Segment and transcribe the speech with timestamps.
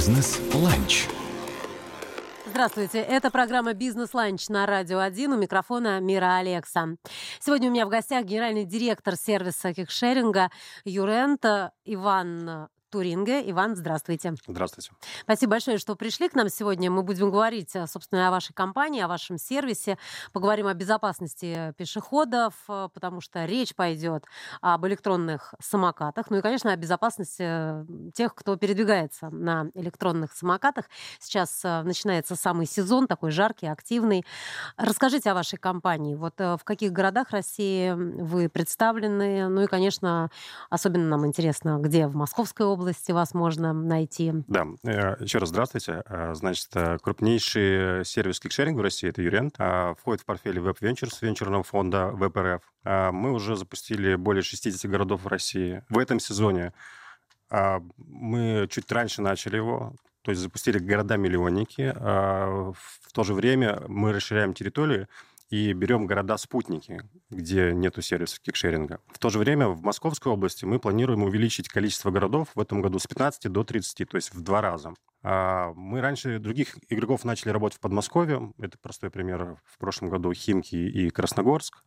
[0.00, 1.08] Бизнес-ланч.
[2.46, 5.34] Здравствуйте, это программа «Бизнес-ланч» на Радио 1.
[5.34, 6.96] У микрофона Мира Алекса.
[7.38, 10.50] Сегодня у меня в гостях генеральный директор сервиса кикшеринга
[10.86, 13.48] Юрента Иван Туринге.
[13.50, 14.34] Иван, здравствуйте.
[14.46, 14.90] Здравствуйте.
[15.22, 16.90] Спасибо большое, что пришли к нам сегодня.
[16.90, 19.96] Мы будем говорить, э, собственно, о вашей компании, о вашем сервисе.
[20.32, 24.24] Поговорим о безопасности пешеходов, э, потому что речь пойдет
[24.60, 26.30] об электронных самокатах.
[26.30, 30.86] Ну и, конечно, о безопасности э, тех, кто передвигается на электронных самокатах.
[31.20, 34.24] Сейчас начинается самый сезон, такой жаркий, активный.
[34.76, 36.16] Расскажите о вашей компании.
[36.16, 39.48] Вот в каких городах России вы представлены?
[39.48, 40.30] Ну и, конечно,
[40.70, 44.32] особенно нам интересно, где в Московской области области вас можно найти?
[44.48, 46.02] Да, э, еще раз здравствуйте.
[46.06, 49.56] Э, значит, э, крупнейший сервис кикшеринга в России— это Юрент.
[49.98, 52.62] Входит в портфель Web Ventures, венчурного фонда ВПРФ.
[53.12, 55.82] Мы уже запустили более 60 городов в России.
[55.88, 56.72] В этом сезоне
[57.50, 61.92] мы чуть раньше начали его, то есть запустили города-миллионники.
[61.92, 65.08] В то же время мы расширяем территорию
[65.50, 69.00] и берем города-спутники, где нету сервисов кикшеринга.
[69.08, 72.98] В то же время в Московской области мы планируем увеличить количество городов в этом году
[72.98, 74.94] с 15 до 30, то есть в два раза.
[75.22, 78.52] А мы раньше других игроков начали работать в Подмосковье.
[78.58, 79.58] Это простой пример.
[79.66, 81.82] В прошлом году Химки и Красногорск.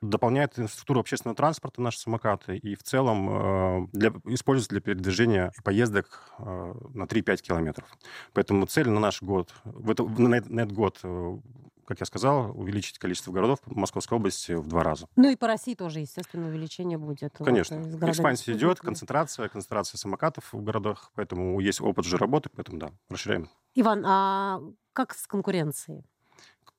[0.00, 2.56] Дополняет инфраструктуру общественного транспорта наши самокаты.
[2.56, 7.86] И в целом э, для, используются для передвижения и поездок э, на 3-5 километров.
[8.32, 11.38] Поэтому цель на наш год, в это, на этот год э,
[11.88, 15.08] как я сказал, увеличить количество городов Московской области в два раза.
[15.16, 17.32] Ну и по России тоже, естественно, увеличение будет.
[17.38, 17.78] Конечно.
[17.78, 22.90] Вот, Экспансия идет, концентрация, концентрация самокатов в городах, поэтому есть опыт же работы, поэтому да,
[23.08, 23.48] расширяем.
[23.74, 24.60] Иван, а
[24.92, 26.04] как с конкуренцией?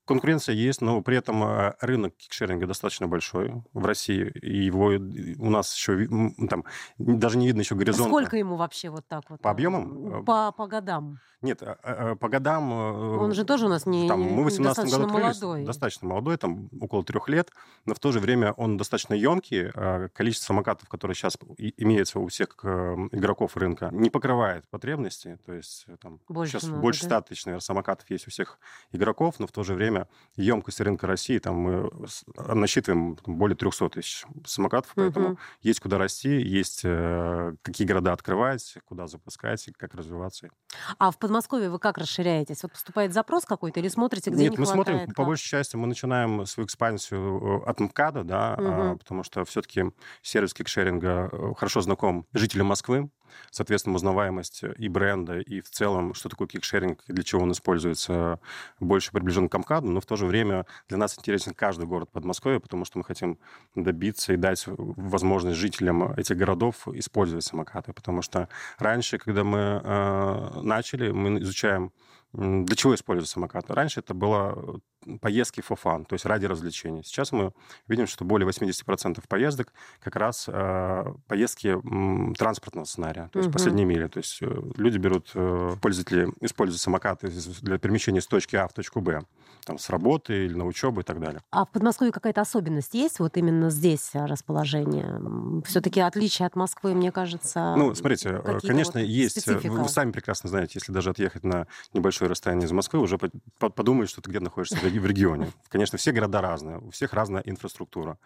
[0.10, 5.50] Конкуренция есть, но при этом э, рынок кикшеринга достаточно большой в России, и его у
[5.50, 6.08] нас еще
[6.50, 6.66] там
[6.98, 8.10] даже не видно еще горизонта.
[8.10, 9.40] Сколько ему вообще вот так вот?
[9.42, 10.26] По объемам?
[10.26, 11.20] По, по годам.
[11.42, 12.72] Нет, а, а, по годам...
[12.74, 15.66] Э, Он же тоже у нас не там, Мы в 18 году открылись, молодой.
[15.66, 17.52] достаточно молодой, там около трех лет,
[17.86, 19.70] но в то же время он достаточно емкий.
[19.74, 21.38] А количество самокатов, которые сейчас
[21.78, 22.68] имеются у всех э,
[23.12, 25.40] игроков рынка, не покрывает потребности.
[25.46, 28.60] То есть там больше сейчас надо, больше 100 тысяч, наверное, самокатов есть у всех
[28.92, 29.99] игроков, но в то же время
[30.36, 31.92] емкость рынка России, там мы
[32.38, 35.40] насчитываем более 300 тысяч самокатов, поэтому угу.
[35.62, 40.50] есть куда расти, есть э, какие города открывать, куда запускать, как развиваться.
[40.98, 42.64] А в Подмосковье вы как расширяетесь?
[42.64, 44.88] Вот поступает запрос какой-то или смотрите, где Нет, не мы хватает?
[44.88, 45.16] смотрим, как?
[45.16, 48.98] по большей части мы начинаем свою экспансию э, от МКАДа, да, угу.
[49.00, 49.86] потому что все-таки
[50.22, 53.10] сервис кикшеринга э, хорошо знаком жителям Москвы,
[53.52, 58.40] соответственно, узнаваемость и бренда, и в целом, что такое кикшеринг, для чего он используется,
[58.80, 62.60] больше приближен к МКАДу, но в то же время для нас интересен каждый город Подмосковья,
[62.60, 63.38] потому что мы хотим
[63.76, 70.62] добиться и дать возможность жителям этих городов использовать самокаты, потому что раньше, когда мы э,
[70.62, 71.92] начали, мы изучаем
[72.32, 73.74] для чего используют самокаты?
[73.74, 74.80] Раньше это было
[75.22, 77.04] поездки for fun, то есть ради развлечений.
[77.04, 77.52] Сейчас мы
[77.88, 79.74] видим, что более 80% поездок
[80.04, 83.54] как раз э, поездки м, транспортного сценария, то есть угу.
[83.54, 84.08] последние мили.
[84.08, 87.30] То есть э, люди берут, э, пользователи используют самокаты
[87.62, 89.22] для перемещения с точки А в точку Б,
[89.66, 91.42] там, с работы или на учебу и так далее.
[91.52, 95.20] А в Подмосковье какая-то особенность есть вот именно здесь расположение?
[95.66, 97.76] Все-таки отличие от Москвы, мне кажется...
[97.76, 99.38] Ну, смотрите, э, конечно, вот есть...
[99.38, 99.72] Э, специфика.
[99.72, 103.18] Вы сами прекрасно знаете, если даже отъехать на небольшой большое расстояние из Москвы, уже
[103.60, 105.52] подумаешь, что ты где находишься в регионе.
[105.68, 108.18] Конечно, все города разные, у всех разная инфраструктура.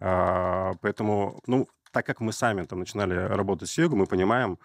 [0.00, 4.58] А, поэтому, ну, так как мы сами там начинали работать с Югу, мы понимаем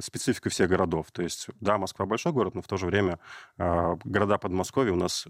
[0.00, 1.12] специфику всех городов.
[1.12, 3.20] То есть, да, Москва большой город, но в то же время
[3.58, 5.28] а, города Подмосковья у нас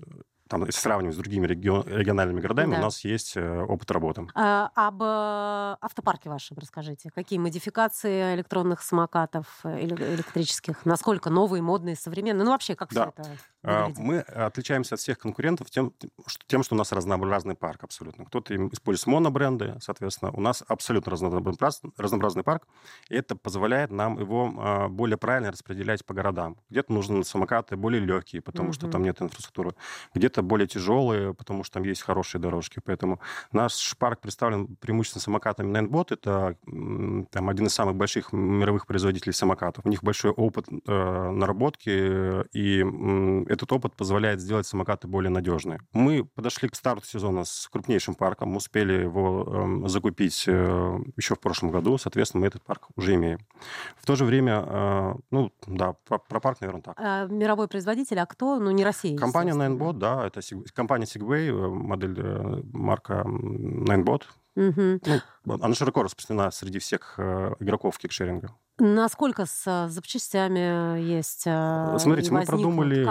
[0.53, 2.79] там, сравнивать с другими регион, региональными городами, да.
[2.79, 4.27] у нас есть э, опыт работы.
[4.35, 7.11] А, об э, автопарке вашем расскажите.
[7.11, 10.85] Какие модификации электронных самокатов э, электрических?
[10.85, 12.45] Насколько новые, модные, современные?
[12.45, 13.13] Ну, вообще, как да.
[13.17, 13.99] все это а, выглядит?
[13.99, 15.95] Мы отличаемся от всех конкурентов тем,
[16.27, 18.27] что, тем, что у нас разнообразный парк абсолютно.
[18.27, 22.67] Кто-то использует монобренды, соответственно, у нас абсолютно разнообразный, разнообразный парк,
[23.09, 26.59] и это позволяет нам его а, более правильно распределять по городам.
[26.69, 28.75] Где-то нужны самокаты более легкие, потому угу.
[28.75, 29.75] что там нет инфраструктуры.
[30.15, 32.81] Где-то более тяжелые, потому что там есть хорошие дорожки.
[32.85, 33.21] Поэтому
[33.53, 36.07] наш парк представлен преимущественно самокатами Nintbot.
[36.11, 36.57] Это
[37.31, 39.85] там, один из самых больших мировых производителей самокатов.
[39.87, 41.91] У них большой опыт э, наработки,
[42.57, 45.81] и э, этот опыт позволяет сделать самокаты более надежные.
[45.93, 51.35] Мы подошли к старту сезона с крупнейшим парком, мы успели его э, закупить э, еще
[51.35, 53.39] в прошлом году, соответственно, мы этот парк уже имеем.
[53.97, 56.95] В то же время, э, ну, да, про, про парк, наверное, так.
[56.99, 58.59] А, мировой производитель, а кто?
[58.59, 64.23] Ну, не Россия, Компания Ninebot, да, это компания Segway, э, модель э, марка Ninebot.
[64.55, 65.01] Угу.
[65.45, 68.55] Ну, она широко распространена среди всех э, игроков кикшеринга.
[68.85, 71.43] Насколько с запчастями есть?
[71.43, 73.05] Смотрите, мы продумали,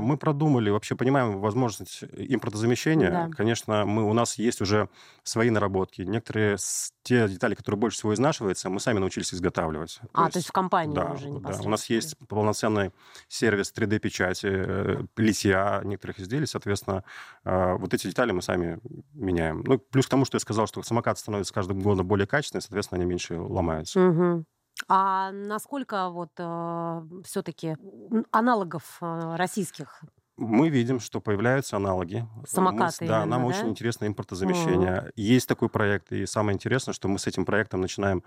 [0.00, 3.10] мы продумали, вообще понимаем возможность импортозамещения.
[3.10, 3.30] Да.
[3.36, 4.88] Конечно, мы, у нас есть уже
[5.22, 6.02] свои наработки.
[6.02, 6.56] Некоторые
[7.04, 10.00] те детали, которые больше всего изнашиваются, мы сами научились изготавливать.
[10.12, 12.92] А, то есть, то есть в компании да, уже Да, у нас есть полноценный
[13.28, 17.04] сервис 3D-печати, э, литья некоторых изделий, соответственно,
[17.44, 18.80] э, вот эти детали мы сами
[19.12, 19.62] меняем.
[19.66, 23.00] Ну, плюс к тому, что я сказал, что самокат становится каждым годом более качественный, соответственно,
[23.00, 24.00] они меньше ломаются.
[24.00, 24.44] Угу.
[24.88, 27.76] А насколько вот э, все-таки
[28.30, 30.02] аналогов э, российских
[30.36, 32.26] мы видим, что появляются аналоги.
[32.46, 33.04] Самокаты.
[33.04, 33.46] Мы, да, нам да?
[33.48, 35.04] очень интересно импортозамещение.
[35.06, 35.12] Mm.
[35.16, 38.22] Есть такой проект, и самое интересное, что мы с этим проектом начинаем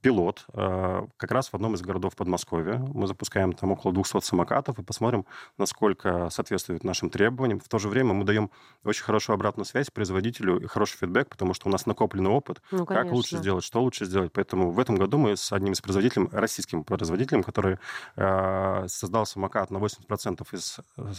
[0.00, 2.78] пилот э, как раз в одном из городов Подмосковья.
[2.78, 5.26] Мы запускаем там около 200 самокатов и посмотрим,
[5.58, 7.60] насколько соответствует нашим требованиям.
[7.60, 8.50] В то же время мы даем
[8.84, 12.86] очень хорошую обратную связь производителю и хороший фидбэк, потому что у нас накопленный опыт, ну,
[12.86, 14.32] как лучше сделать, что лучше сделать.
[14.32, 17.78] Поэтому в этом году мы с одним из производителей, российским производителем, который
[18.16, 21.12] э, создал самокат на 80% из Э,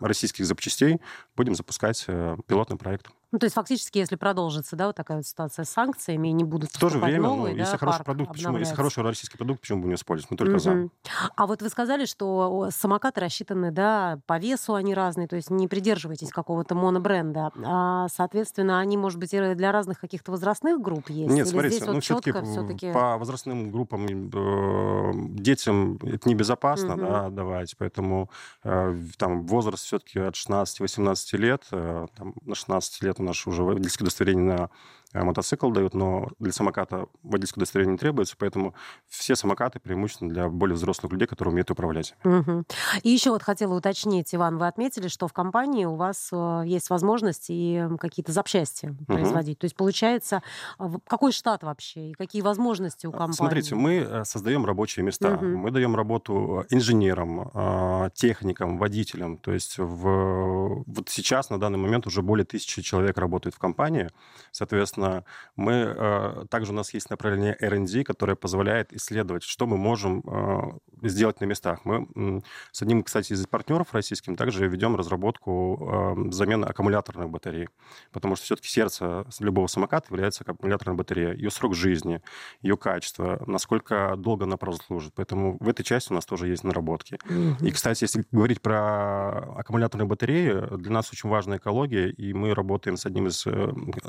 [0.00, 1.00] российских запчастей
[1.36, 3.08] будем запускать э, пилотный проект.
[3.32, 6.70] Ну, то есть фактически, если продолжится, да, вот такая вот ситуация с санкциями, не будут
[6.70, 9.60] В то же время, новые, ну, да, если хороший продукт, почему, если хороший российский продукт,
[9.62, 10.30] почему бы не использовать?
[10.30, 10.58] Мы только угу.
[10.60, 10.88] за.
[11.34, 15.66] А вот вы сказали, что самокаты рассчитаны, да, по весу они разные, то есть не
[15.66, 17.50] придерживаетесь какого-то монобренда.
[17.64, 21.32] А, соответственно, они, может быть, и для разных каких-то возрастных групп есть?
[21.32, 26.94] Нет, Или смотрите, здесь ну, вот все-таки, все-таки по возрастным группам э, детям это небезопасно,
[26.94, 27.00] угу.
[27.00, 28.30] да, давать, поэтому
[28.62, 33.62] э, там возраст все-таки от 16-18 лет, э, там, на 16 лет у нас уже
[33.62, 34.70] водительское удостоверение на
[35.12, 38.74] мотоцикл дают, но для самоката водительское удостоверение не требуется, поэтому
[39.08, 42.14] все самокаты преимущественно для более взрослых людей, которые умеют управлять.
[42.24, 42.64] Угу.
[43.02, 46.90] И еще вот хотела уточнить, Иван, вы отметили, что в компании у вас э, есть
[46.90, 49.04] возможность и какие-то запчасти угу.
[49.06, 49.58] производить.
[49.58, 50.42] То есть получается,
[51.06, 53.36] какой штат вообще и какие возможности у а, компании?
[53.36, 55.44] Смотрите, мы э, создаем рабочие места, угу.
[55.44, 59.38] мы даем работу инженерам, техникам, водителям.
[59.38, 60.84] То есть в...
[60.86, 64.10] вот сейчас на данный момент уже более тысячи человек работает в компании,
[64.50, 65.24] соответственно Соответственно,
[65.56, 70.78] мы, э, также у нас есть направление R&D, которое позволяет исследовать, что мы можем э,
[71.02, 71.80] сделать на местах.
[71.84, 77.68] Мы с одним, кстати, из партнеров российским также ведем разработку э, замены аккумуляторных батарей,
[78.12, 82.22] потому что все-таки сердце любого самоката является аккумуляторная батарея, ее срок жизни,
[82.62, 85.12] ее качество, насколько долго она прослужит.
[85.14, 87.18] Поэтому в этой части у нас тоже есть наработки.
[87.60, 92.96] И, кстати, если говорить про аккумуляторные батареи, для нас очень важна экология, и мы работаем
[92.96, 93.46] с одним из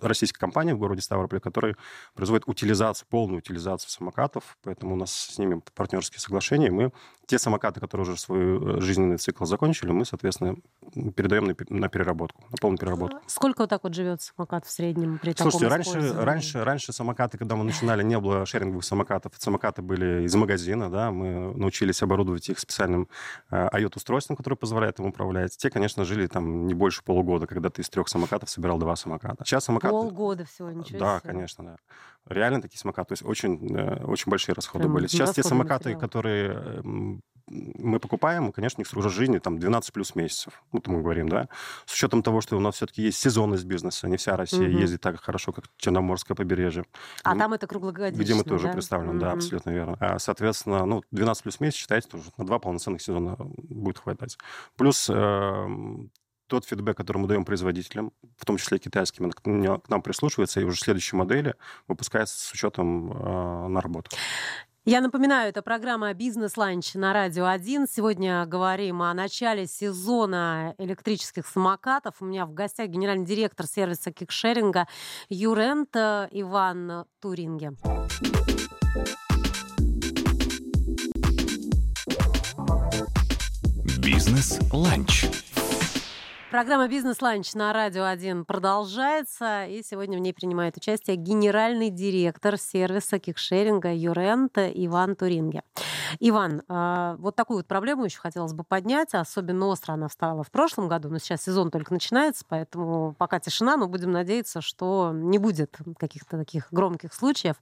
[0.02, 1.76] российских компаний, в городе Ставрополе, который
[2.14, 6.70] производит утилизацию, полную утилизацию самокатов, поэтому у нас с ними партнерские соглашения.
[6.78, 6.92] Мы
[7.26, 10.56] те самокаты, которые уже свой э, жизненный цикл закончили, мы, соответственно,
[11.16, 13.20] передаем на, на переработку, на полную переработку.
[13.28, 17.56] Сколько вот так вот живет самокат в среднем при Слушайте, раньше, раньше, раньше самокаты, когда
[17.56, 19.34] мы начинали, не было шеринговых самокатов.
[19.38, 23.10] Самокаты были из магазина, да, мы научились оборудовать их специальным
[23.50, 25.58] э, IOT-устройством, которое позволяет им управлять.
[25.58, 29.44] Те, конечно, жили там не больше полугода, когда ты из трех самокатов собирал два самоката.
[29.44, 29.92] Сейчас самокаты...
[29.92, 31.30] Полгода всего, ничего Да, себе.
[31.30, 31.78] конечно, да.
[32.30, 33.10] Реально такие самокаты.
[33.10, 35.08] То есть очень, э, очень большие расходы Прям были.
[35.08, 36.00] Сейчас те самокаты, материал.
[36.00, 36.84] которые
[37.50, 40.62] мы покупаем, конечно, у них срок жизни там 12 плюс месяцев.
[40.72, 41.48] Вот мы говорим, да.
[41.86, 44.78] С учетом того, что у нас все-таки есть сезонность бизнеса, не вся Россия угу.
[44.78, 46.86] ездит так хорошо, как Черноморское побережье.
[47.24, 48.74] А где, там это круглогодично, Где мы тоже да?
[48.74, 49.20] представлены, угу.
[49.20, 49.98] да, абсолютно верно.
[50.00, 54.38] А, соответственно, ну, 12 плюс месяц, считайте, тоже на два полноценных сезона будет хватать.
[54.76, 55.68] Плюс э,
[56.48, 60.80] тот фидбэк, который мы даем производителям, в том числе китайским, к нам прислушивается, и уже
[60.80, 61.56] следующие модели
[61.88, 64.14] выпускаются с учетом э, наработок.
[64.86, 67.88] Я напоминаю, это программа «Бизнес-ланч» на Радио 1.
[67.92, 72.22] Сегодня говорим о начале сезона электрических самокатов.
[72.22, 74.88] У меня в гостях генеральный директор сервиса кикшеринга
[75.28, 77.74] Юрент Иван Туринге.
[84.00, 85.47] «Бизнес-ланч»
[86.50, 93.20] Программа «Бизнес-ланч» на Радио 1 продолжается, и сегодня в ней принимает участие генеральный директор сервиса
[93.20, 95.64] кикшеринга Юрент Иван Туринге.
[96.22, 99.14] Иван, а, вот такую вот проблему еще хотелось бы поднять.
[99.14, 103.76] Особенно остро она встала в прошлом году, но сейчас сезон только начинается, поэтому пока тишина,
[103.76, 107.56] но будем надеяться, что не будет каких-то таких громких случаев.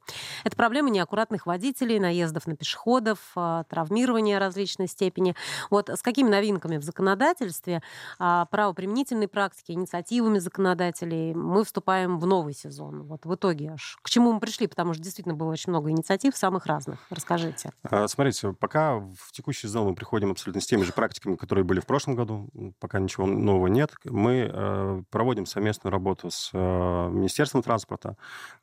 [0.43, 5.35] Это проблема неаккуратных водителей, наездов на пешеходов, а, травмирования различной степени.
[5.71, 7.81] Вот с какими новинками в законодательстве
[8.19, 13.03] а, право правоприменительной практики, инициативами законодателей мы вступаем в новый сезон.
[13.03, 16.35] Вот в итоге аж к чему мы пришли, потому что действительно было очень много инициатив
[16.35, 16.99] самых разных.
[17.09, 17.71] Расскажите.
[17.83, 21.79] А, смотрите, пока в текущий сезон мы приходим абсолютно с теми же практиками, которые были
[21.79, 23.91] в прошлом году, пока ничего нового нет.
[24.03, 28.17] Мы э, проводим совместную работу с э, Министерством транспорта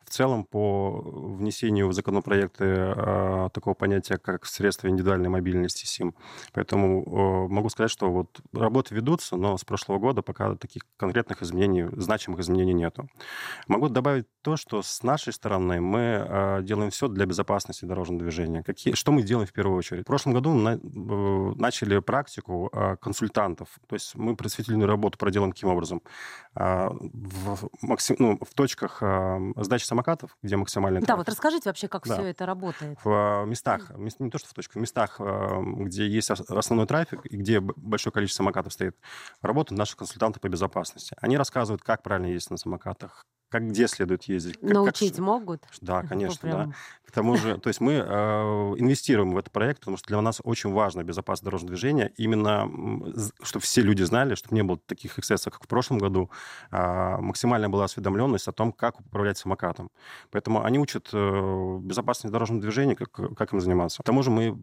[0.04, 1.00] в целом по
[1.38, 6.14] внесению в законопроекты э, такого понятия, как средства индивидуальной мобильности СИМ.
[6.52, 11.88] Поэтому могу сказать, что вот работы ведутся, но с прошлого года пока таких конкретных изменений,
[11.96, 13.08] значимых изменений нету.
[13.68, 18.62] Могу добавить то, что с нашей стороны мы делаем все для безопасности дорожного движения.
[18.62, 20.02] Какие, что мы делаем в первую очередь?
[20.02, 20.78] В прошлом году на,
[21.56, 23.68] начали практику консультантов.
[23.88, 26.02] То есть мы просветительную работу проделаем каким образом?
[26.54, 29.02] В, максим, ну, в точках
[29.56, 32.14] сдачи самокатов, где максимальный Да, вот расскажите вообще, как Да.
[32.14, 32.98] все это работает.
[33.04, 37.60] В местах, не то что в точках, в местах, где есть основной трафик и где
[37.60, 38.96] большое количество самокатов стоит,
[39.40, 41.14] работают наши консультанты по безопасности.
[41.20, 44.58] Они рассказывают, как правильно ездить на самокатах, как где следует ездить.
[44.58, 45.24] Как, Научить как...
[45.24, 45.62] могут?
[45.82, 46.72] Да, Ну, конечно, да.
[47.06, 48.02] К тому же, то есть мы э,
[48.78, 52.66] инвестируем в этот проект, потому что для нас очень важно безопасность дорожного движения, именно
[53.42, 56.30] чтобы все люди знали, чтобы не было таких эксцессов, как в прошлом году,
[56.70, 59.90] а максимальная была осведомленность о том, как управлять самокатом.
[60.30, 64.02] Поэтому они учат э, безопасность дорожного движения, как, как им заниматься.
[64.02, 64.56] К тому же мы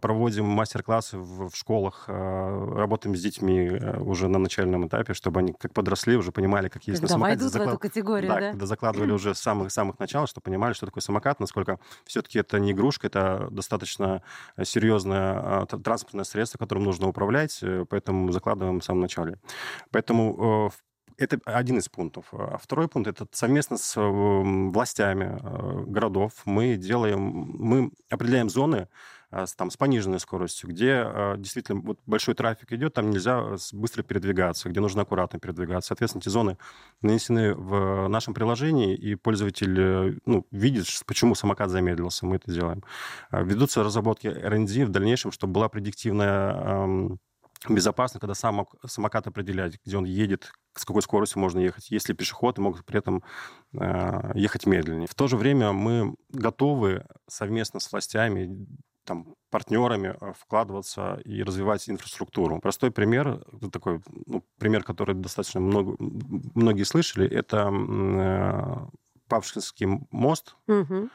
[0.00, 5.54] проводим мастер-классы в, в школах, э, работаем с детьми уже на начальном этапе, чтобы они
[5.56, 7.44] как подросли, уже понимали, как ездить Когда на самокате.
[7.44, 8.50] войдут в эту категорию, да, да?
[8.50, 12.72] когда закладывали уже с самых-самых начала, чтобы понимали, что такое самокат, насколько все-таки это не
[12.72, 14.22] игрушка, это достаточно
[14.62, 19.38] серьезное транспортное средство, которым нужно управлять, э, поэтому закладываем в самом начале.
[19.90, 20.70] Поэтому
[21.18, 22.26] э, это один из пунктов.
[22.32, 28.88] А второй пункт это совместно с властями э, городов мы делаем, мы определяем зоны, а,
[29.32, 34.02] с, там, с пониженной скоростью, где э, действительно вот большой трафик идет, там нельзя быстро
[34.02, 35.88] передвигаться, где нужно аккуратно передвигаться.
[35.88, 36.58] Соответственно, эти зоны
[37.00, 42.82] нанесены в нашем приложении, и пользователь ну, видит, почему самокат замедлился, мы это делаем.
[43.30, 47.18] Ведутся разработки R&D в дальнейшем, чтобы была предиктивная
[47.68, 52.60] безопасно, когда сам самокат определять, где он едет, с какой скоростью можно ехать, если пешеходы
[52.60, 53.22] могут при этом
[53.72, 55.06] э, ехать медленнее.
[55.06, 58.66] В то же время мы готовы совместно с властями
[59.04, 62.60] там, партнерами э, вкладываться и развивать инфраструктуру.
[62.60, 68.78] Простой пример, такой ну, пример, который достаточно много, многие слышали, это э,
[69.28, 70.56] Павшинский мост.
[70.68, 71.08] Угу.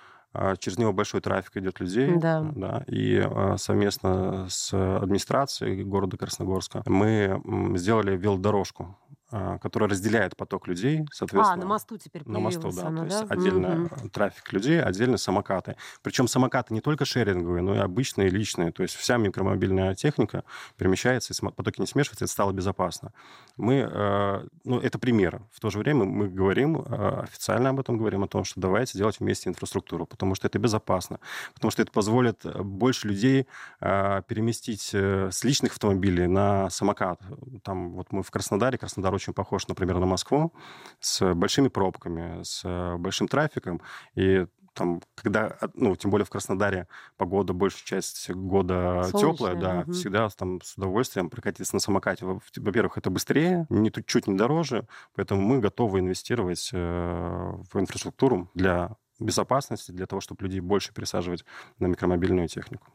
[0.60, 2.16] Через него большой трафик идет людей.
[2.18, 2.42] Да.
[2.56, 7.42] Да, и э, совместно с администрацией города Красногорска мы
[7.76, 8.98] сделали велодорожку
[9.30, 11.54] которая разделяет поток людей, соответственно.
[11.54, 12.88] А, на мосту теперь На мосту, да.
[12.88, 13.34] Она, то есть да?
[13.34, 14.10] отдельно Угу.
[14.10, 15.76] трафик людей, отдельно самокаты.
[16.02, 18.72] Причем самокаты не только шеринговые, но и обычные, личные.
[18.72, 20.44] То есть вся микромобильная техника
[20.78, 23.12] перемещается, и потоки не смешиваются, это стало безопасно.
[23.58, 25.42] Мы, э, ну, это пример.
[25.52, 28.98] В то же время мы говорим, э, официально об этом говорим, о том, что давайте
[28.98, 31.20] делать вместе инфраструктуру, потому что это безопасно,
[31.54, 33.48] потому что это позволит больше людей
[33.82, 37.20] э, переместить с личных автомобилей на самокат.
[37.64, 40.54] Там вот мы в Краснодаре, Краснодар очень похож, например, на Москву,
[41.00, 42.64] с большими пробками, с
[42.98, 43.82] большим трафиком.
[44.16, 44.48] И
[44.78, 49.92] там, когда, ну, тем более в Краснодаре погода большую часть года Солнечная, теплая, да, угу.
[49.92, 52.26] всегда там с удовольствием прокатиться на самокате.
[52.26, 58.96] Во-первых, это быстрее, не чуть не дороже, поэтому мы готовы инвестировать э, в инфраструктуру для
[59.20, 61.46] безопасности, для того, чтобы людей больше пересаживать
[61.80, 62.88] на микромобильную технику.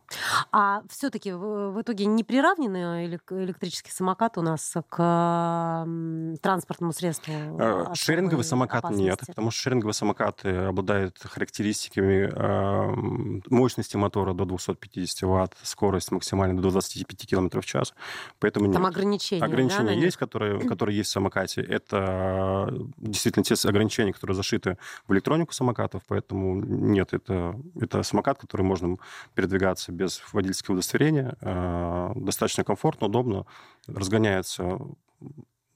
[0.52, 5.86] А все-таки в, итоге не приравнены электрический самокат у нас к
[6.42, 7.32] транспортному средству?
[7.58, 9.02] Э, Шеринговый самокат опасности?
[9.02, 12.30] нет, потому что шеринговые самокаты обладают характеристиками
[13.52, 17.94] мощности мотора до 250 ватт, скорость максимальная до 25 км в час,
[18.38, 18.90] поэтому Там нет.
[18.90, 21.62] ограничения, Ограничения да, есть, которые, которые есть в самокате.
[21.62, 28.60] Это действительно те ограничения, которые зашиты в электронику самокатов, поэтому нет, это, это самокат, который
[28.60, 28.98] можно
[29.34, 33.46] передвигаться без водительского удостоверения, э, достаточно комфортно, удобно,
[33.86, 34.78] разгоняется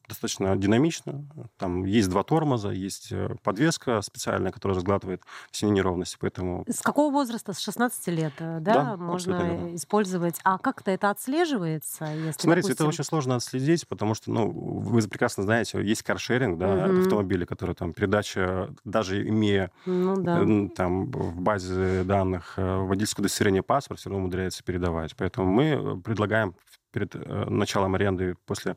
[0.09, 1.25] достаточно динамично.
[1.59, 6.65] Там есть два тормоза, есть э, подвеска специальная, которая разглатывает все неровности, поэтому...
[6.69, 7.53] С какого возраста?
[7.53, 10.39] С 16 лет, э, да, Да, можно использовать?
[10.45, 12.05] А как-то это отслеживается?
[12.07, 16.59] Если, Смотрите, это допустим, очень сложно отследить, потому что, ну, вы прекрасно знаете, есть каршеринг,
[16.59, 17.01] да, Мгм.
[17.01, 20.43] автомобили, которые там передача, даже имея Ну да.
[20.43, 25.15] э, там в базе данных водительское удостоверение паспорт, все равно умудряется передавать.
[25.17, 26.55] Поэтому мы предлагаем
[26.93, 27.15] перед
[27.51, 28.77] началом аренды, после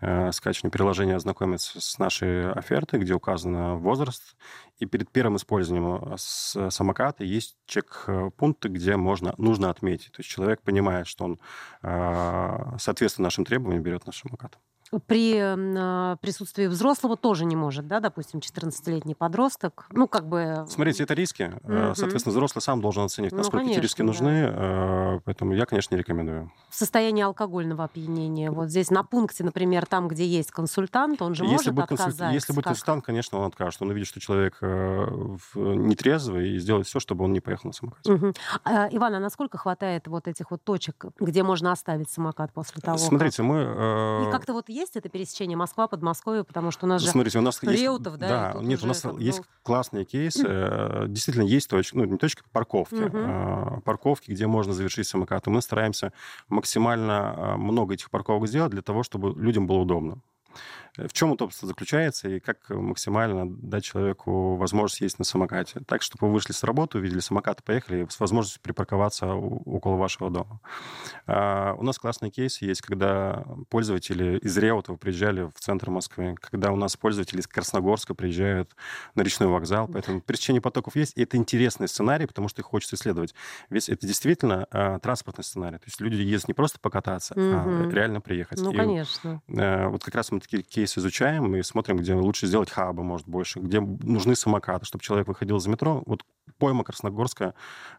[0.00, 4.36] э, скачивания приложения ознакомиться с нашей офертой, где указан возраст.
[4.78, 10.12] И перед первым использованием э, самоката есть чек-пункты, где можно, нужно отметить.
[10.12, 11.38] То есть человек понимает, что он
[11.82, 14.58] э, соответствует нашим требованиям, берет наш самокат.
[15.06, 20.64] При э, присутствии взрослого тоже не может, да, допустим, 14-летний подросток, ну, как бы...
[20.68, 21.52] Смотрите, это риски.
[21.64, 24.04] Э, соответственно, взрослый сам должен оценить, Ну, насколько эти конечно, риски да.
[24.04, 24.50] нужны.
[24.52, 26.52] э, Поэтому я, конечно, не рекомендую.
[26.68, 28.50] В состоянии алкогольного опьянения.
[28.50, 32.08] Вот здесь на пункте, например, там, где есть консультант, он же Если может будет, консуль-
[32.10, 32.34] отказать.
[32.34, 33.80] если будет как- консультант, конечно, он откажет.
[33.82, 35.06] Он увидит, что человек э,
[35.54, 38.12] нетрезвый и сделает все, чтобы он не поехал на самокате.
[38.12, 38.34] Мгм.
[38.64, 42.98] А, Иван, а насколько хватает вот этих вот точек, где можно оставить самокат после того,
[42.98, 43.64] Смотрите, мы...
[43.64, 43.76] как...
[43.78, 47.08] э, И как-то вот есть это пересечение Москва, Подмосковье, потому что у нас же...
[47.08, 47.82] Смотрите, у нас есть...
[47.82, 49.44] Реутов, да, и тут нет, у нас бы, есть ну.
[49.62, 50.44] классные кейсы.
[50.46, 52.94] э, Действительно, есть точки, ну, не точки, парковки.
[52.94, 53.16] Мгм.
[53.16, 55.46] э, Парковки, где можно завершить самокат.
[55.46, 56.12] И мы стараемся
[56.48, 60.18] максимально э, много этих парковок сделать для того, чтобы людям было удобно.
[60.96, 65.80] В чем удобство заключается и как максимально дать человеку возможность ездить на самокате?
[65.86, 70.60] Так, чтобы вы вышли с работы, увидели самокат, поехали, с возможностью припарковаться около вашего дома.
[71.26, 76.72] А, У нас классные кейсы есть, когда пользователи из Реутова приезжали в центр Москвы, когда
[76.72, 78.74] у нас пользователи из Красногорска приезжают
[79.14, 79.88] на речной вокзал.
[79.88, 81.16] Поэтому пересечение потоков есть.
[81.16, 83.34] И это интересный сценарий, потому что их хочется исследовать.
[83.70, 85.78] Ведь это действительно а, транспортный сценарий.
[85.78, 87.88] То есть люди ездят не просто покататься, Мгм.
[87.88, 88.60] а реально приехать.
[88.60, 89.42] Ну, И, конечно.
[89.48, 93.26] э, вот как раз мы такие кейсы изучаем и смотрим, где лучше сделать хабы, может,
[93.26, 96.02] больше, где нужны самокаты, чтобы человек выходил из метро.
[96.06, 96.24] Вот
[96.58, 97.54] пойма Красногорска,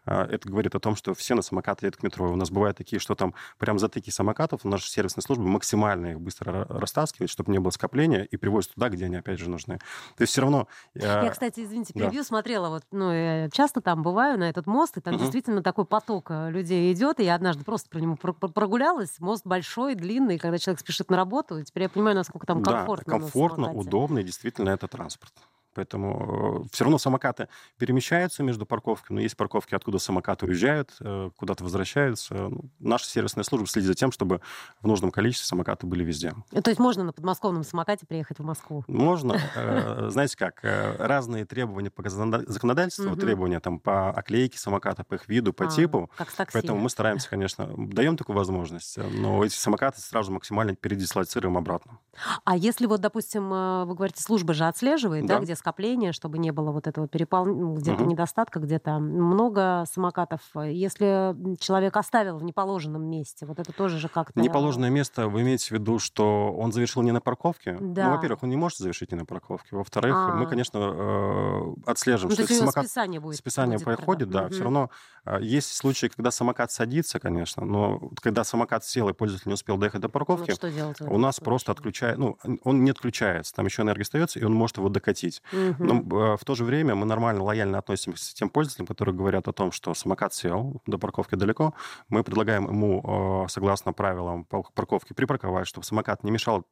[0.06, 2.30] э, это говорит о том, что все на самокаты едут к метро.
[2.32, 6.50] У нас бывают такие, что там прям затыки самокатов, наша сервисная служба максимально их быстро
[6.52, 9.78] ра- растаскивает, чтобы не было скопления, и привозит туда, где они, опять же, нужны.
[10.16, 10.66] То есть все равно...
[10.94, 12.00] э, Я, кстати, извините, да.
[12.00, 15.22] превью смотрела, вот, ну, я часто там бываю, на этот мост, и там Мгм.
[15.22, 19.94] действительно такой поток э, людей идет, и я однажды просто про- про- прогулялась, мост большой,
[19.94, 23.66] длинный, когда человек спешит на работу, и теперь я понимаю, насколько там да, комфортно комфортно,
[23.66, 23.88] самокате.
[23.88, 25.32] удобно, и действительно это транспорт.
[25.78, 27.46] Поэтому все равно самокаты
[27.78, 32.34] перемещаются между парковками, но есть парковки, откуда самокаты уезжают, э, куда-то возвращаются.
[32.34, 34.40] Ну, Наша сервисная служба следит за тем, чтобы
[34.82, 36.34] в нужном количестве самокаты были везде.
[36.50, 38.82] Э, То есть можно на подмосковном самокате приехать в Москву?
[38.88, 45.04] Можно, э, знаете как, э, разные требования по законода- законодательству, требования там по оклейке самоката,
[45.04, 46.10] по их виду, по А, типу.
[46.16, 46.54] Как с такси.
[46.54, 51.98] Поэтому мы стараемся, конечно, даем такую возможность, э, но эти самокаты сразу максимально передислоцируем обратно.
[52.44, 55.44] А если вот, допустим, э, вы говорите, служба же отслеживает, да, Да.
[55.44, 57.44] где скопление, чтобы не было вот этого перепол...
[57.44, 58.08] ну, где-то Мгм.
[58.08, 60.40] недостатка, где-то много самокатов.
[60.54, 64.40] Если человек оставил в неположенном месте, вот это тоже же как-то...
[64.40, 67.76] Неположенное место, вы имеете в виду, что он завершил не на парковке?
[67.80, 68.06] Да.
[68.06, 69.76] Ну, во-первых, он не может завершить не на парковке.
[69.76, 70.46] Во-вторых, мы, А.
[70.46, 73.36] конечно, э, отслеживаем, Ну, что то есть самокат списание будет.
[73.36, 74.50] списание будет проходит, да, Мгм.
[74.50, 74.90] все равно
[75.26, 79.76] э, есть случаи, когда самокат садится, конечно, но когда самокат сел и пользователь не успел
[79.76, 81.72] доехать до Вот парковки, в у нас просто случае?
[81.78, 85.42] отключает, ну, он не отключается, там еще энергия остается, и он может его докатить.
[85.78, 89.48] Но э, в то же время мы нормально, лояльно относимся к тем пользователям, которые говорят
[89.48, 91.74] о том, что самокат сел, до парковки далеко.
[92.08, 96.64] Мы предлагаем ему, э, согласно правилам парковки, припарковать, чтобы самокат не мешал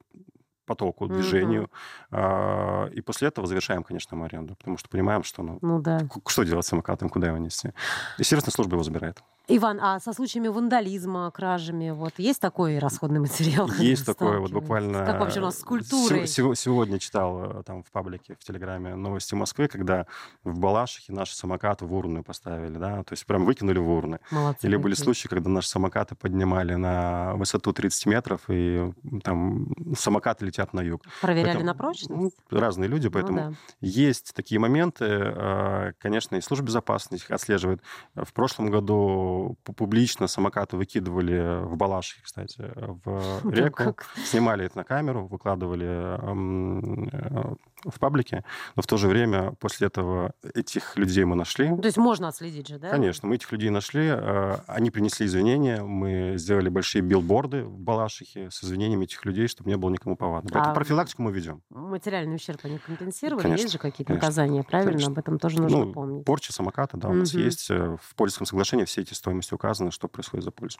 [0.66, 1.70] потоку, движению.
[2.10, 6.00] А, И после этого завершаем, конечно, аренду, потому что понимаем, что ну, Ну да.
[6.26, 7.72] что делать с самокатом, куда его нести.
[8.18, 9.22] И сервисная служба его забирает.
[9.48, 13.68] Иван, а со случаями вандализма, кражами, вот есть такой расходный материал?
[13.78, 15.06] Есть такое вот буквально...
[15.06, 16.26] Как вообще у нас с сего- культурой?
[16.26, 20.06] сего- Сегодня читал э, там в паблике, в Телеграме новости Москвы, когда
[20.42, 24.18] в Балашихе наши самокаты в урны поставили, да, то есть прям выкинули в урны.
[24.32, 30.44] Молодцы Или были случаи, когда наши самокаты поднимали на высоту 30 метров, и там самокаты
[30.44, 31.02] летят на юг.
[31.20, 32.10] Проверяли Поэтому, на прочность?
[32.10, 33.52] ну, разные люди, Ну поэтому да.
[33.80, 35.04] есть такие моменты.
[35.04, 37.80] э, Конечно, и служба безопасности их отслеживает.
[38.16, 42.62] В прошлом году пу- публично самокаты выкидывали в Балашихе, кстати,
[43.04, 43.96] в Ну, реку.
[44.24, 47.54] Снимали это на камеру, выкладывали эм, э,
[47.88, 48.44] в паблике.
[48.74, 51.68] Но в то же время после этого этих людей мы нашли.
[51.76, 52.90] То есть можно отследить же, да?
[52.90, 58.50] Конечно, мы этих людей нашли, э, они принесли извинения, мы сделали большие билборды в Балашихе
[58.50, 60.50] с извинениями этих людей, чтобы не было никому повадно.
[60.52, 61.62] Поэтому А, профилактику мы ведем.
[61.70, 63.42] Материальный ущерб они компенсировали?
[63.42, 64.92] Конечно, есть же какие-то конечно, наказания, правильно?
[64.92, 65.12] конечно.
[65.12, 66.24] Об этом тоже нужно Ну, помнить.
[66.24, 67.42] Порча самоката, да, у нас Мгм.
[67.42, 67.70] есть.
[67.70, 70.78] э, В пользовательском соглашении все эти стоимости указаны, что происходит за пользу.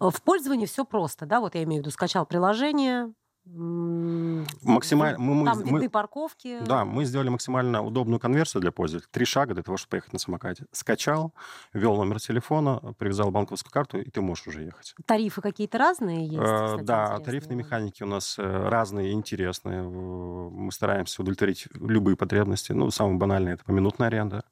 [0.00, 1.40] Э, В пользовании все просто, да?
[1.40, 3.12] Вот я имею в виду, скачал приложение,
[4.62, 5.18] Максимально...
[5.18, 6.60] Мы, мы- там мы- парковки.
[6.64, 9.08] Да, мы сделали максимально удобную конверсию для пользователя.
[9.10, 10.66] Три шага для того, чтобы поехать на самокате.
[10.72, 11.32] Скачал,
[11.72, 14.94] ввел номер телефона, привязал банковскую карту, и ты можешь уже ехать.
[15.06, 16.38] Тарифы какие-то разные есть?
[16.38, 17.24] Э, кстати, Да, интересные?
[17.24, 19.82] тарифные механики у нас э, разные и интересные.
[19.82, 22.72] Мы стараемся удовлетворить любые потребности.
[22.72, 24.44] Ну, самое банальное– это поминутная аренда.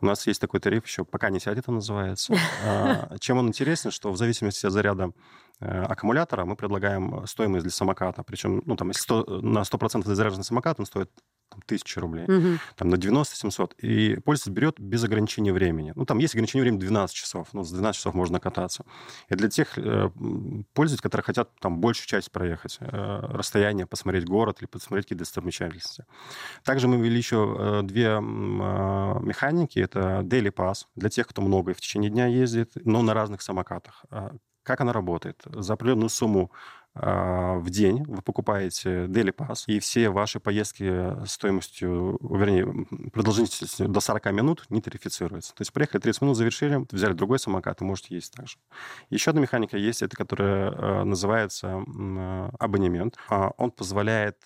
[0.00, 2.34] У нас есть такой тариф еще, пока не сядет, он называется.
[2.66, 5.12] А, Чем он интересен, что в зависимости от заряда
[5.60, 8.22] аккумулятора мы предлагаем стоимость для самоката.
[8.22, 11.10] Причем, ну, там, если 100 на 100% заряженный самокат, он стоит
[11.50, 12.58] там, 1000 рублей, Мгм.
[12.76, 13.74] там на 90-700.
[13.78, 15.92] И пользователь берет без ограничения времени.
[15.96, 17.48] Ну, там есть ограничение времени 12 часов.
[17.52, 18.84] Ну, с 12 часов можно кататься.
[19.28, 20.10] И для тех э,
[20.74, 22.86] пользователей, которые хотят там большую часть проехать, э,
[23.32, 26.04] расстояние, посмотреть город или посмотреть какие-то достопримечательности.
[26.62, 29.80] Также мы ввели еще э, две э, механики.
[29.80, 33.42] Это Daily Pass для тех, кто много и в течение дня ездит, но на разных
[33.42, 34.04] самокатах.
[34.70, 35.42] Как она работает?
[35.46, 36.52] За определенную сумму
[36.94, 43.98] а, в день вы покупаете Daily Pass, и все ваши поездки стоимостью, вернее, продолжительностью до
[43.98, 45.56] 40 минут не тарифицируются.
[45.56, 48.58] То есть приехали 30 минут, завершили, взяли другой самокат, и можете ездить так же.
[49.08, 53.16] Еще одна механика есть, это которая э, называется э, абонемент.
[53.28, 54.38] А, Он позволяет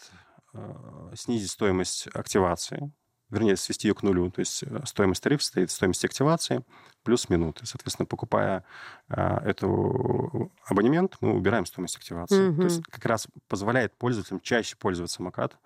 [0.54, 2.90] э, снизить стоимость активации,
[3.34, 4.30] вернее, свести ее к нулю.
[4.30, 6.64] То есть э, стоимость тарифа стоит в стоимости активации
[7.04, 7.66] плюс минуты.
[7.66, 8.64] Соответственно, покупая
[9.08, 12.48] а, эту абонемент, мы убираем стоимость активации.
[12.48, 12.56] Мгм.
[12.56, 15.56] То есть как раз позволяет пользователям чаще пользоваться самокат.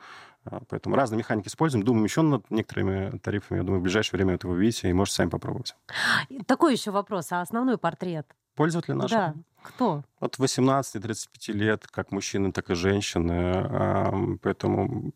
[0.44, 1.84] А, Поэтому разные механики используем.
[1.84, 3.58] Думаем еще над некоторыми тарифами.
[3.58, 5.74] Я думаю, в ближайшее время это вы увидите и можете сами попробовать.
[6.46, 7.32] Такой еще вопрос.
[7.32, 8.26] А основной портрет?
[8.54, 9.34] Пользователи наши Да.
[9.62, 10.04] Кто?
[10.20, 13.32] от 18 до 35 лет, как мужчины, так и женщины.
[13.54, 15.12] А, Поэтому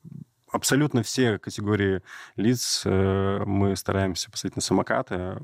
[0.53, 2.03] абсолютно все категории
[2.37, 5.39] лиц э, мы стараемся посадить на самокаты.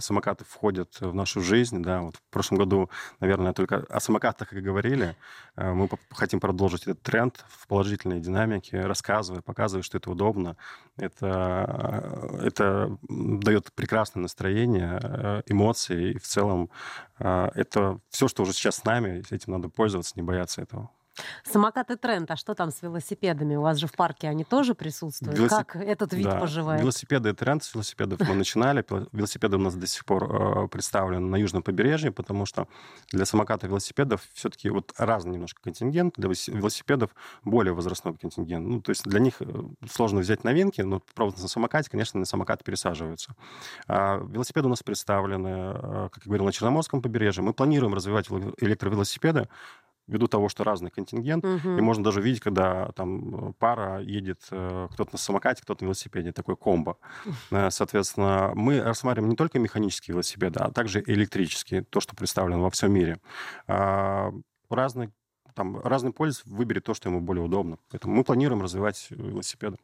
[0.00, 1.82] Самокаты входят в нашу жизнь.
[1.82, 2.02] Да.
[2.02, 5.16] Вот в прошлом году, наверное, только о самокатах, как и говорили.
[5.56, 10.56] Э, Мы хотим продолжить этот тренд в положительной динамике, рассказывая, показывая, что это удобно.
[10.96, 16.12] Это, э, это дает прекрасное настроение, эмоции.
[16.12, 16.70] И в целом
[17.18, 19.22] это все, что уже сейчас с нами.
[19.30, 20.90] Этим надо пользоваться, не бояться этого.
[21.44, 22.30] Самокаты тренд.
[22.30, 23.56] А что там с велосипедами?
[23.56, 25.38] У вас же в парке они тоже присутствуют.
[25.38, 26.38] Велосип- Как этот вид Да.
[26.40, 26.80] поживает?
[26.80, 28.84] Велосипеды и тренд с велосипедов мы начинали.
[29.12, 32.68] Велосипеды у нас до сих пор э, представлены на южном побережье, потому что
[33.12, 36.14] для самоката и велосипедов все-таки вот разный немножко контингент.
[36.16, 37.10] Для велос- велосипедов
[37.44, 38.66] более возрастной контингент.
[38.66, 42.26] Ну, то есть для них э, сложно взять новинки, но пробовать на самокате, конечно, на
[42.26, 43.34] самокат пересаживаются.
[43.88, 47.42] А велосипеды у нас представлены, э, как я говорил, на Черноморском побережье.
[47.42, 49.48] Мы планируем развивать вело- электровелосипеды
[50.10, 51.78] ввиду того, что разный контингент, Мгм.
[51.78, 56.32] и можно даже видеть, когда там пара едет, э, кто-то на самокате, кто-то на велосипеде,
[56.32, 56.96] такой комбо.
[57.50, 62.70] Э, Соответственно, мы рассматриваем не только механические велосипеды, а также электрические, то, что представлено во
[62.70, 63.18] всем мире.
[63.66, 64.32] А,
[64.68, 65.10] Разный,
[65.54, 67.78] там, разный пользователь выберет то, что ему более удобно.
[67.90, 69.78] Поэтому мы планируем развивать э, велосипеды.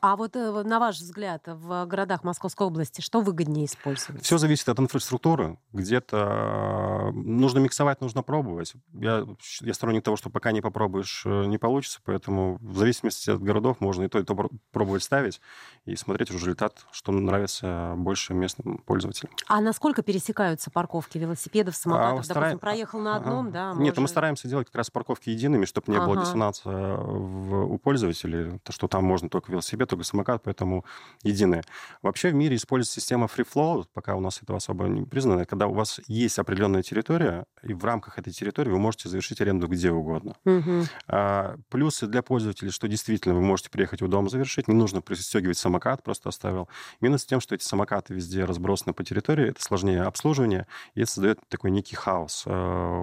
[0.00, 4.22] А вот э, на ваш взгляд, в городах Московской области что выгоднее использовать?
[4.24, 5.58] Все зависит от инфраструктуры.
[5.72, 8.74] Где-то э, нужно миксовать, нужно пробовать.
[8.94, 9.26] Я,
[9.60, 12.00] я сторонник того, что пока не попробуешь, э, не получится.
[12.04, 15.40] Поэтому в зависимости от городов можно и то, и то пр- пробовать ставить
[15.84, 19.32] и смотреть уже результат, что нравится больше местным пользователям.
[19.46, 22.24] А насколько пересекаются парковки велосипедов, самокатов?
[22.24, 23.50] стараем- Допустим, проехал на одном, Ага.
[23.50, 23.74] да?
[23.74, 26.22] Нет, мы может- стараемся делать как раз парковки едиными, чтобы не было Ага.
[26.22, 30.84] диссонанса в- у пользователей, то, что там можно только велосипед, только самокат, поэтому
[31.22, 31.62] единые.
[32.02, 35.66] Вообще в мире используется система free flow, пока у нас этого особо не признано, когда
[35.66, 39.90] у вас есть определенная территория, и в рамках этой территории вы можете завершить аренду где
[39.90, 40.34] угодно.
[40.44, 40.84] Мгм.
[41.08, 45.58] А, Плюсы для пользователей, что действительно вы можете приехать в дом завершить, не нужно пристегивать
[45.58, 46.68] самокат, просто оставил.
[47.00, 51.38] Минус тем, что эти самокаты везде разбросаны по территории, это сложнее обслуживание, и это создает
[51.48, 52.50] такой некий хаос, э,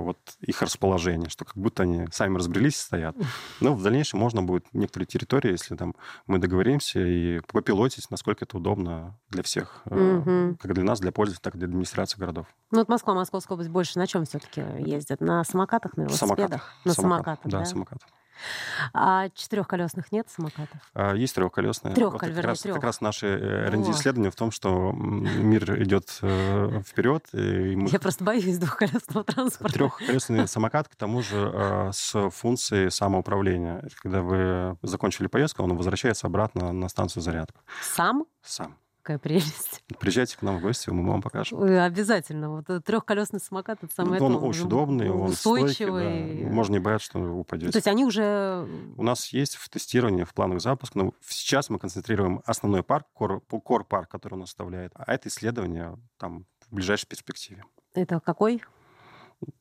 [0.04, 3.16] вот их расположение, что как будто они сами разбрелись и стоят.
[3.60, 8.58] Но в дальнейшем можно будет некоторые территории, если там мы договоримся, и попилотить, насколько это
[8.58, 10.58] удобно для всех, Мгм.
[10.62, 12.48] как для нас, для пользователей, так и для администрации городов.
[12.72, 15.22] Ну вот Москва, Московская область больше на чем все-таки ездят?
[15.22, 16.38] На самокатах, на велосипедах?
[16.40, 16.86] Самокат.
[16.86, 16.96] На Самокат.
[16.96, 17.66] самокатах, Да, да?
[17.66, 18.00] самокат.
[18.94, 20.80] А четырехколесных нет самокатов?
[20.94, 21.96] А, Есть трехколесные.
[21.96, 22.76] Вот как, раз, трёх.
[22.76, 23.70] как раз наши э, О.
[23.72, 29.74] R&D-исследования в том, что мир идет вперед, и мы- Я просто боюсь двухколесного транспорта.
[29.74, 33.84] трехколесный самокат, к тому же э, с функцией самоуправления.
[34.04, 38.26] Когда вы закончили поездку, он возвращается обратно на станцию зарядку Сам?
[38.44, 38.78] сам.
[39.08, 39.82] Какая прелесть.
[40.00, 41.62] Приезжайте к нам в гости, мы вам покажем.
[41.62, 42.50] Обязательно.
[42.52, 44.40] Вот трехколесный самокат это самое он то.
[44.40, 46.44] очень Он удобный, он устойчивый.
[46.44, 46.50] да.
[46.50, 47.72] Можно не бояться, что вы То упадете.
[47.78, 48.68] есть они уже
[48.98, 53.40] У нас есть в тестировании, в планах запуска, но сейчас мы концентрируем основной парк, кор,
[53.40, 57.64] кор парк, который у нас составляет, а это исследование там в ближайшей перспективе.
[57.94, 58.62] это какой?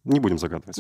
[0.04, 0.78] Не будем загадывать.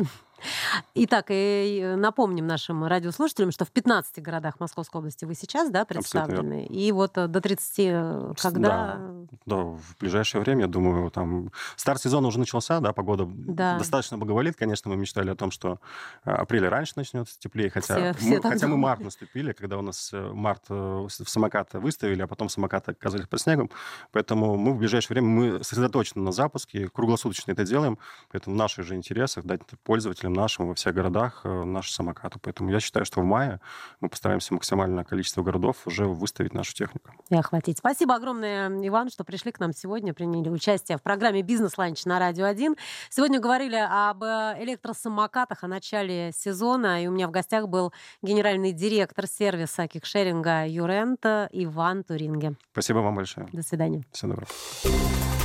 [0.94, 5.84] Итак, и э, напомним нашим радиослушателям, что в 15 городах Московской области вы сейчас, да,
[5.84, 6.66] представлены.
[6.66, 9.00] И вот э, до 30, э, когда...
[9.46, 11.50] Да, в ближайшее время, я думаю, там...
[11.76, 13.78] Старт сезона уже начался, да, погода Да.
[13.78, 14.56] достаточно благоволит.
[14.56, 15.80] Конечно, мы мечтали о том, что
[16.24, 20.10] апрель раньше начнется теплее, хотя, Все- все мы, хотя мы март наступили, когда у нас
[20.12, 23.70] март в самокаты выставили, а потом самокаты оказались под снегом.
[24.12, 27.98] Поэтому мы в ближайшее время мы сосредоточены на запуске, круглосуточно это делаем.
[28.30, 32.38] Поэтому в нашей же интересах дать пользователям нашим во всех городах э, наши самокаты.
[32.40, 33.60] Поэтому я считаю, что в мае
[34.00, 37.10] мы постараемся максимальное количество городов уже выставить нашу технику.
[37.30, 37.78] И охватить.
[37.78, 42.46] Спасибо огромное, Иван, что пришли к нам сегодня, приняли участие в программе «Бизнес-ланч» на Радио
[42.46, 42.76] 1.
[43.10, 48.72] Сегодня говорили об э, электросамокатах, о начале сезона, и у меня в гостях был генеральный
[48.72, 52.54] директор сервиса кикшеринга Юрент Иван Туринге.
[52.72, 53.48] Спасибо вам большое.
[53.52, 54.04] До свидания.
[54.12, 55.35] Всего доброго.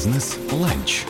[0.00, 1.04] Бизнес-ланч.